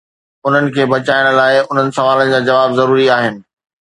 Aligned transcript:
انهن 0.45 0.69
کي 0.77 0.85
بچائڻ 0.93 1.29
لاء، 1.41 1.59
انهن 1.65 1.93
سوالن 1.99 2.33
جا 2.35 2.41
جواب 2.49 2.75
ضروري 2.81 3.07
آهن. 3.19 3.41